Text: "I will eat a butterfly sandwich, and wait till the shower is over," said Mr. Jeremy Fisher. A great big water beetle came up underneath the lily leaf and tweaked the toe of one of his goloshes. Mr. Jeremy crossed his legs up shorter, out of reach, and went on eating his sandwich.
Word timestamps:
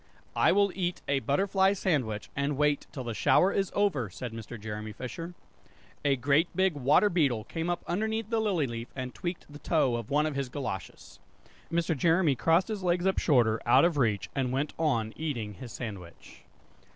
"I 0.35 0.51
will 0.51 0.71
eat 0.73 1.03
a 1.07 1.19
butterfly 1.19 1.73
sandwich, 1.73 2.31
and 2.35 2.57
wait 2.57 2.87
till 2.91 3.03
the 3.03 3.13
shower 3.13 3.53
is 3.53 3.71
over," 3.75 4.09
said 4.09 4.33
Mr. 4.33 4.59
Jeremy 4.59 4.93
Fisher. 4.93 5.35
A 6.03 6.15
great 6.15 6.47
big 6.55 6.73
water 6.73 7.07
beetle 7.07 7.43
came 7.43 7.69
up 7.69 7.83
underneath 7.85 8.31
the 8.31 8.39
lily 8.39 8.65
leaf 8.65 8.87
and 8.95 9.13
tweaked 9.13 9.45
the 9.47 9.59
toe 9.59 9.95
of 9.95 10.09
one 10.09 10.25
of 10.25 10.33
his 10.33 10.49
goloshes. 10.49 11.19
Mr. 11.71 11.95
Jeremy 11.95 12.33
crossed 12.33 12.69
his 12.69 12.81
legs 12.81 13.05
up 13.05 13.19
shorter, 13.19 13.61
out 13.67 13.85
of 13.85 13.95
reach, 13.99 14.27
and 14.33 14.51
went 14.51 14.73
on 14.79 15.13
eating 15.17 15.53
his 15.53 15.71
sandwich. 15.71 16.45